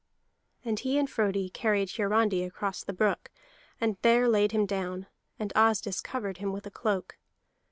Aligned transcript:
And 0.65 0.79
he 0.79 0.97
and 0.97 1.07
Frodi 1.07 1.51
carried 1.51 1.89
Hiarandi 1.91 2.43
across 2.43 2.83
the 2.83 2.91
brook, 2.91 3.29
and 3.79 3.97
there 4.01 4.27
laid 4.27 4.51
him 4.51 4.65
down; 4.65 5.05
and 5.37 5.53
Asdis 5.55 6.01
covered 6.01 6.37
him 6.37 6.51
with 6.51 6.65
a 6.65 6.71
cloak. 6.71 7.17